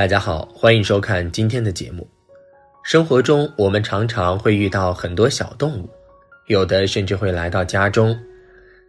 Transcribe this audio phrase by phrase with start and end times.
[0.00, 2.08] 大家好，欢迎收看今天的节目。
[2.82, 5.90] 生活中，我们常常会遇到很多小动物，
[6.46, 8.18] 有的甚至会来到家中。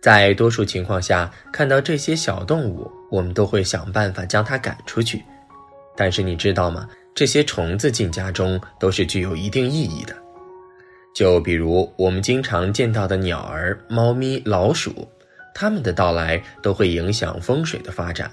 [0.00, 5.20] 在多数情况下，看到这些小动物，我们都会想办法将它赶出去。
[5.96, 6.88] 但是你知道吗？
[7.12, 10.14] 这些虫子进家中都是具有一定意义的。
[11.12, 15.08] 就比如我们经常见到的鸟儿、猫咪、老鼠，
[15.56, 18.30] 它们的到来都会影响风水的发展。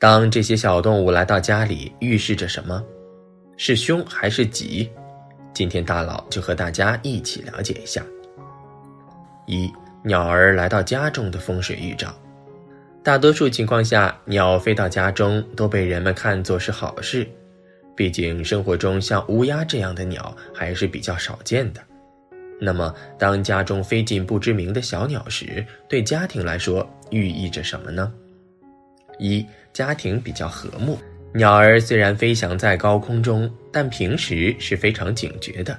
[0.00, 2.82] 当这些小动物来到家里，预示着什么？
[3.58, 4.90] 是凶还是吉？
[5.52, 8.02] 今天大佬就和大家一起了解一下。
[9.46, 9.70] 一、
[10.02, 12.14] 鸟儿来到家中的风水预兆。
[13.04, 17.28] 大多数情况下，鸟飞到家中都被人们看作是好事，
[17.94, 21.82] 毕竟生活中像乌鸦这样的鸟还是比较少见的。
[22.58, 28.10] 那么，当家中飞进不知名的小鸟时，对家庭来说寓意着什么呢？
[29.20, 30.98] 一家庭比较和睦。
[31.32, 35.78] 鸟儿虽然飞翔在高空中，但平时是非常警觉的，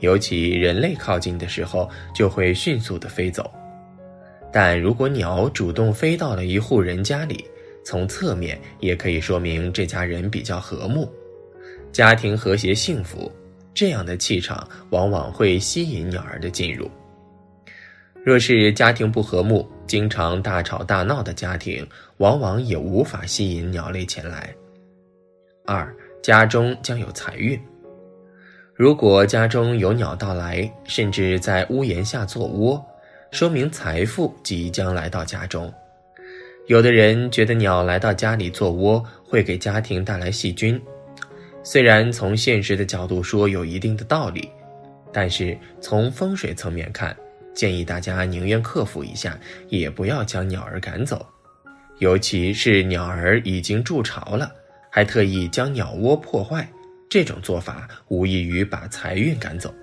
[0.00, 3.48] 尤其人类靠近的时候，就会迅速的飞走。
[4.52, 7.44] 但如果鸟主动飞到了一户人家里，
[7.84, 11.08] 从侧面也可以说明这家人比较和睦，
[11.92, 13.30] 家庭和谐幸福，
[13.72, 16.90] 这样的气场往往会吸引鸟儿的进入。
[18.24, 21.84] 若是家庭不和睦，经常大吵大闹的家庭，
[22.18, 24.54] 往往也无法吸引鸟类前来。
[25.64, 27.58] 二，家中将有财运。
[28.74, 32.84] 如果家中有鸟到来，甚至在屋檐下做窝，
[33.32, 35.72] 说明财富即将来到家中。
[36.66, 40.80] 有的人觉得鸟来到家里做窝会给家庭带来细菌，
[41.64, 44.48] 虽然从现实的角度说有一定的道理，
[45.12, 47.16] 但是从风水层面看。
[47.58, 49.36] 建议大家宁愿克服一下，
[49.68, 51.26] 也不要将鸟儿赶走，
[51.98, 54.52] 尤其是鸟儿已经筑巢了，
[54.88, 56.70] 还特意将鸟窝破坏，
[57.10, 59.74] 这种做法无异于把财运赶走，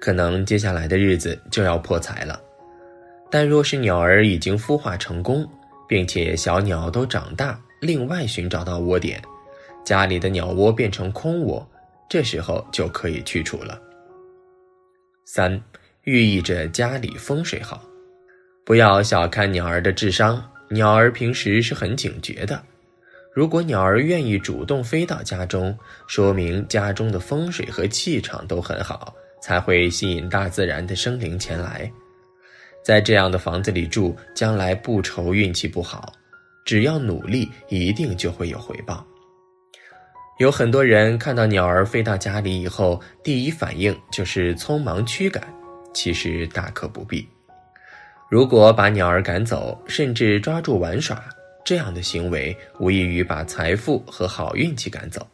[0.00, 2.42] 可能接下来的日子就要破财了。
[3.30, 5.48] 但若是鸟儿已经孵化成功，
[5.86, 9.22] 并且小鸟都长大，另外寻找到窝点，
[9.84, 11.64] 家里的鸟窝变成空窝，
[12.08, 13.80] 这时候就可以去除了。
[15.24, 15.62] 三。
[16.06, 17.82] 寓意着家里风水好，
[18.64, 20.40] 不要小看鸟儿的智商。
[20.68, 22.62] 鸟儿平时是很警觉的，
[23.34, 29.12] 如果鸟儿愿意主动飞到家中，说明家中的风水和气场都很好，
[29.42, 31.90] 才会吸引大自然的生灵前来。
[32.84, 36.12] 在这样的房子里住，将来不愁运气不好，
[36.64, 39.04] 只要努力，一定就会有回报。
[40.38, 45.42] 有很多人看到鸟儿飞到家里以后，第一反应就是匆忙驱赶。
[45.96, 47.26] 其实大可不必。
[48.28, 51.24] 如果把鸟儿赶走，甚至抓住玩耍，
[51.64, 55.26] 这样的行为无异于把财富和好运气赶走。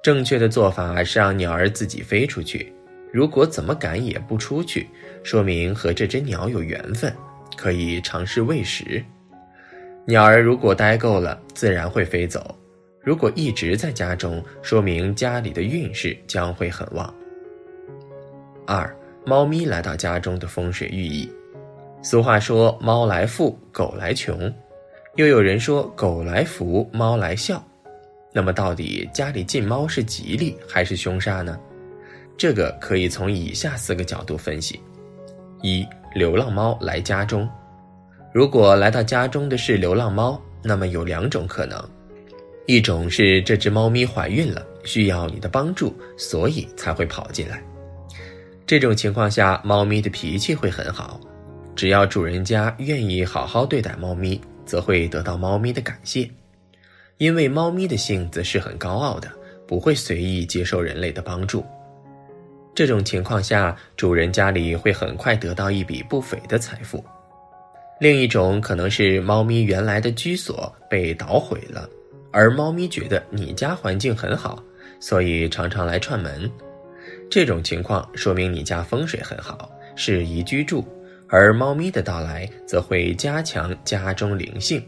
[0.00, 2.72] 正确的做法是让鸟儿自己飞出去。
[3.12, 4.86] 如果怎么赶也不出去，
[5.24, 7.12] 说明和这只鸟有缘分，
[7.56, 9.04] 可以尝试喂食。
[10.06, 12.56] 鸟儿如果待够了，自然会飞走。
[13.02, 17.12] 如果一直在家中，说明家里的运势将会很旺。
[18.66, 18.94] 二。
[19.28, 21.30] 猫咪来到家中的风水寓意，
[22.00, 24.50] 俗话说“猫来富，狗来穷”，
[25.16, 27.62] 又有人说“狗来福，猫来笑”。
[28.32, 31.60] 那么，到底家里进猫是吉利还是凶煞呢？
[32.38, 34.80] 这个可以从以下四个角度分析：
[35.60, 37.46] 一、流浪猫来家中，
[38.32, 41.78] 如果来到家中的是流浪猫，那么有两种可能：
[42.66, 47.62] 一种是这只猫咪怀孕了，需要你的帮助，所以才会跑进来。
[48.68, 51.18] 这种情况下，猫咪的脾气会很好，
[51.74, 56.28] 只要主人家愿意好好对待猫咪，则会得到猫咪的感谢。
[57.16, 59.32] 因为猫咪的性子是很高傲的，
[59.66, 61.64] 不会随意接受人类的帮助。
[62.74, 67.02] 这种情况下，主人家里会很快得到一笔不菲的财富。
[67.98, 71.88] 另一种可能是猫咪原来的居所被捣毁了，
[72.30, 74.62] 而猫咪觉得你家环境很好，
[75.00, 76.50] 所以常常来串门。
[77.30, 80.84] 这种情况说明你家风水很好，适宜居住，
[81.28, 84.82] 而猫咪的到来则会加强家中灵性。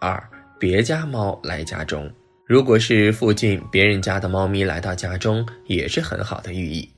[0.00, 0.22] 二，
[0.60, 2.08] 别家猫来家中，
[2.46, 6.88] 如果是附近别人家的猫咪来到家中，也是很好的寓意。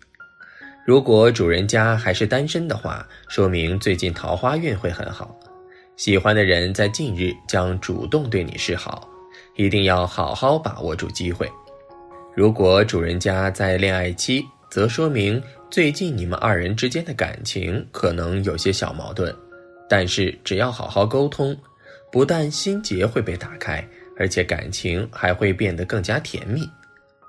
[0.85, 5.35] 如果主人家还是单身的话，说明最近桃花运会很好，
[5.97, 9.09] 喜欢的人在近日将主动对你示好，
[9.57, 11.51] 一定要好好把握住机会。
[12.35, 19.35] 如果主人家在恋爱期，则说明最近你们二人之间的感情可能有些小矛盾，
[19.89, 21.57] 但是只要好好沟通，
[22.13, 23.87] 不但心结会被打开，
[24.17, 26.69] 而且感情还会变得更加甜蜜。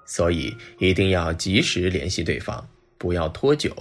[0.05, 2.65] 所以一定要及时联系对方，
[2.97, 3.71] 不要拖久。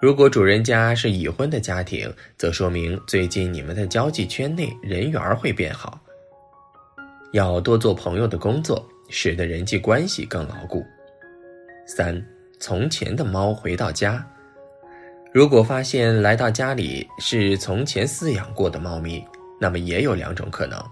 [0.00, 5.98] 如果主人家是已婚的家庭，则说明最近你们的交际圈内人缘会变好。
[7.32, 10.84] 要多做朋友的工作，使得人际关系更牢固。
[11.86, 12.20] 三，
[12.58, 14.26] 从前的猫回到家，
[15.32, 19.24] 如果发现来到家里是从前饲养过的猫咪，
[19.60, 20.82] 那么也有两种可能：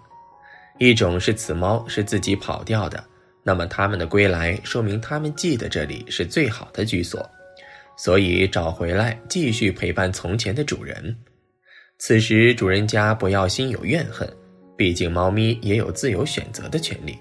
[0.78, 3.02] 一种是此猫是自己跑掉的。
[3.42, 7.28] 那么他们的归来，说明他们记得这里是最好的居所，
[7.96, 11.14] 所以找回来继续陪伴从前的主人。
[11.98, 14.26] 此时主人家不要心有怨恨，
[14.76, 17.18] 毕竟猫咪也有自由选择的权利。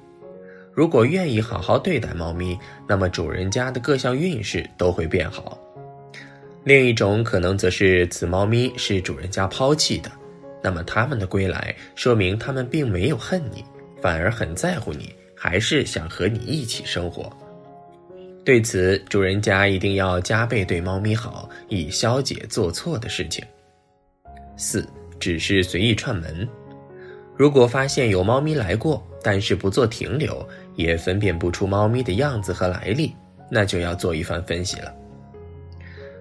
[0.74, 5.58] 如果愿意好好对待猫咪，那么主人家的各项运势都会变好。
[6.64, 10.12] 另一种可能则是此猫咪是主人家抛弃的，
[10.62, 13.64] 那么他们的归来，说明他们并没有恨你，
[14.02, 15.14] 反而很在乎你。
[15.36, 17.30] 还是想和你一起生活，
[18.46, 23.44] 对此主人家一定要加倍对猫咪好，以消解做错的事情。
[24.56, 24.88] 四，
[25.20, 26.48] 只是随意串门，
[27.36, 33.14] 如果发现有猫咪来过，但是不做停留，也分辨不出猫咪的样子和来历，
[33.50, 34.94] 那就要做一番分析了。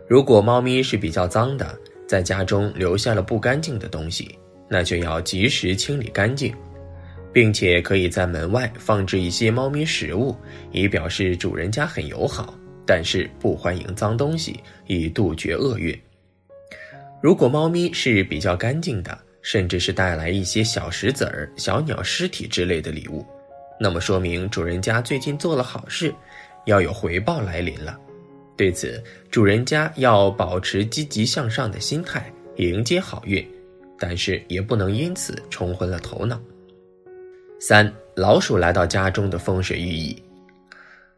[0.08, 4.38] 如果猫咪是比较脏的，在家中留下了不干净的东西，
[4.68, 6.54] 那就要及时清理干净。
[7.32, 10.36] 并且可以在门外放置一些猫咪食物，
[10.70, 12.52] 以表示主人家很友好，
[12.86, 15.98] 但是不欢迎脏东西，以杜绝厄运。
[17.22, 23.24] 如果猫咪是比较干净的，甚至是带来一些小石子儿、小鸟尸体之类的礼物，
[23.78, 26.14] 那么说明主人家最近做了好事，
[26.66, 27.98] 要有回报来临了。
[28.56, 33.44] 对此，主人家要保持积极向上的心态，迎接好运，
[33.98, 36.40] 但是也不能因此冲昏了头脑。
[37.58, 40.22] 三老鼠来到家中的风水寓意，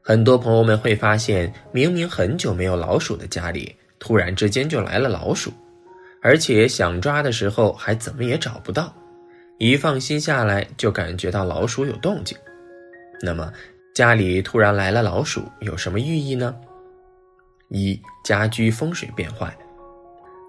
[0.00, 5.52] 很多朋友们会发现，明明很久没有老鼠的家里，突然之间就来了老鼠，
[6.22, 8.94] 而且想抓的时候还怎么也找不到，
[9.64, 12.36] 一放心下来就感觉到老鼠有动静。
[13.22, 13.50] 那么
[13.94, 16.54] 家里突然来了老鼠，有什么寓意呢？
[17.70, 19.56] 一家居风水变坏，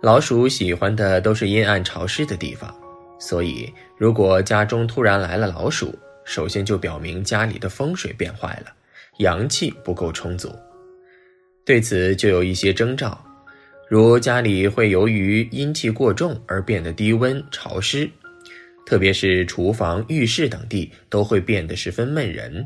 [0.02, 2.76] 老鼠喜欢的都是阴暗潮湿的地方。
[3.18, 8.74] 所以，如果家中突然来了老鼠，首先就表明家里的风水变坏了，
[9.20, 10.54] 阳气不够充足。
[11.64, 13.18] 对此就有一些征兆，
[13.90, 18.10] 如家里会由于阴气过重而变得低温潮湿，
[18.86, 22.66] 特别是厨房、浴室等地都会变得十分闷人。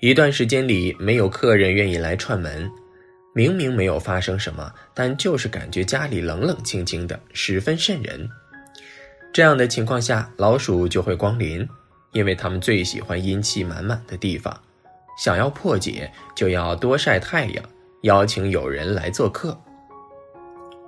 [0.00, 2.70] 一段时间里没有客人愿意来串门，
[3.34, 8.28] 明明没有发生什么，但就是感觉家里冷冷清清的，十分瘆人。
[9.32, 11.66] 这样的情况下，老鼠就会光临，
[12.12, 14.58] 因为它们最喜欢阴气满满的地方。
[15.18, 17.64] 想要破解，就要多晒太阳，
[18.02, 19.58] 邀请友人来做客。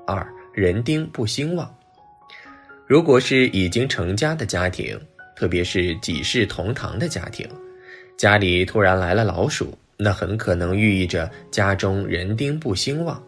[0.06, 1.75] 二人丁不兴旺，
[2.88, 4.99] 如果是已经成家的家庭，
[5.37, 7.46] 特别是几世同堂的家庭，
[8.17, 13.23] 家里突然来了老鼠，那很可能寓意着家中人丁不兴旺，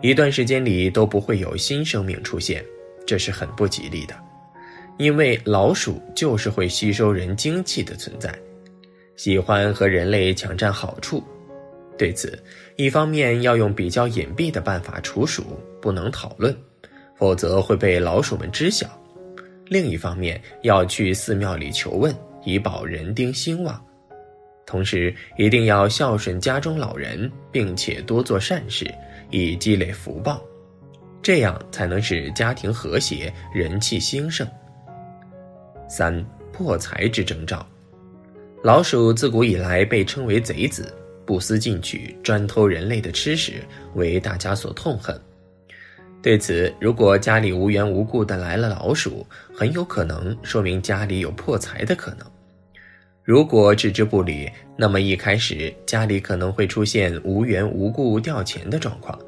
[0.00, 2.64] 一段时间里都不会有新生命出现。
[3.04, 4.14] 这是很不吉利的，
[4.98, 8.32] 因为老鼠就是会吸收人精气的存在，
[9.16, 11.24] 喜欢和人类抢占好处。
[11.98, 12.40] 对此，
[12.76, 15.42] 一方面要用比较隐蔽的办法除鼠，
[15.82, 16.56] 不能讨论，
[17.20, 18.86] 否则会被老鼠们知晓；
[19.66, 22.12] 另一方面要去寺庙里求问，
[22.44, 23.78] 以保人丁兴旺。
[24.64, 28.90] 同时，一定要孝顺家中老人，并且多做善事，
[29.30, 30.42] 以积累福报。
[31.20, 34.48] 这样才能使家庭和谐，人气兴盛。
[35.88, 37.66] 三破财之征兆，
[38.62, 40.90] 老鼠自古以来被称为贼子，
[41.26, 43.62] 不思进取，专偷人类的吃食，
[43.94, 45.20] 为大家所痛恨。
[46.22, 52.26] 对此，如果家里无缘无故的来了老鼠，很有可能说明家里有破财的可能。
[53.22, 59.18] 如果置之不理，那么一开始家里可能会出现无缘无故掉钱的状况。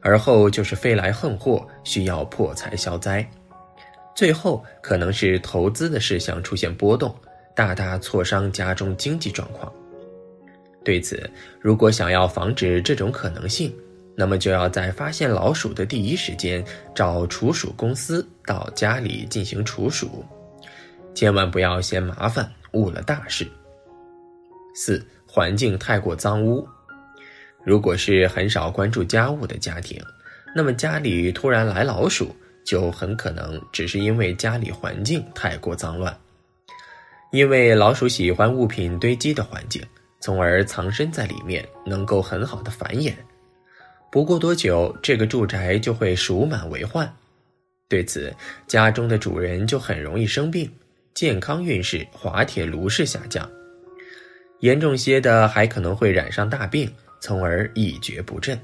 [0.00, 3.22] 而后就是飞来横祸，需要破财消灾；
[4.14, 7.14] 最后可能是投资的事项出现波动，
[7.54, 9.70] 大大挫伤家中经济状况。
[10.82, 11.28] 对此，
[11.60, 13.70] 如果想要防止这种可能性，
[14.16, 16.64] 那么就要在发现老鼠的第一时间
[16.94, 20.24] 找除鼠公司到家里进行除鼠，
[21.14, 23.46] 千万不要嫌麻烦误了大事。
[24.74, 26.66] 四、环境太过脏污。
[27.64, 30.02] 如果是很少关注家务的家庭，
[30.54, 36.16] 那么家里突然来老鼠，就很可能只是因为家里环境太过脏乱。
[37.32, 39.82] 因为老鼠喜欢物品堆积的环境，
[40.20, 43.12] 从而藏身在里面，能够很好的繁衍。
[44.10, 47.10] 不过多久，这个住宅就会鼠满为患。
[47.88, 48.34] 对此，
[48.66, 50.68] 家中的主人就很容易生病，
[51.14, 53.48] 健康运势滑铁卢式下降。
[54.60, 56.90] 严重些的，还可能会染上大病，
[57.20, 58.58] 从而一蹶不振。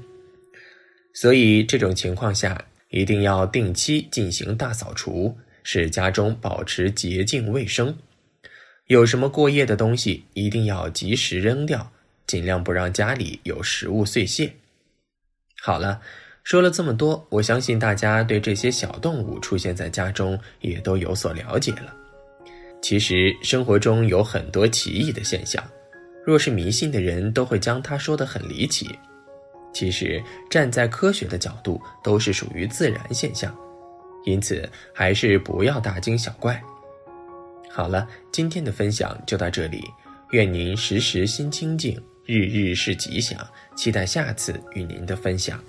[1.13, 7.97] 所以，这种情况下，一定要定期进行大扫除，使家中保持洁净卫生。
[8.87, 11.89] 有什么过夜的东西，一定要及时扔掉，
[12.27, 14.51] 尽量不让家里有食物碎屑。
[15.61, 15.99] 好了，
[16.43, 21.93] 说了这么多，我相信大家对这些小动物出现在家中也都有所了解了。
[22.81, 25.63] 其实生活中有很多奇异的现象，
[26.23, 28.87] 若是迷信的人都会将它说得很离奇。
[29.73, 33.53] 其实站在科学的角度，都是属于自然现象，
[34.25, 36.61] 因此还是不要大惊小怪。
[37.69, 39.83] 好了，今天的分享就到这里，
[40.31, 42.01] 愿您时时心清静。
[42.27, 43.39] 日日是吉祥，
[43.77, 45.63] 期待下次与您的分享。